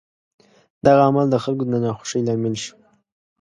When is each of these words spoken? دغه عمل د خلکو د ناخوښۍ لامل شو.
دغه 0.85 1.01
عمل 1.07 1.27
د 1.31 1.35
خلکو 1.43 1.63
د 1.71 1.73
ناخوښۍ 1.83 2.21
لامل 2.27 2.55
شو. 2.63 2.75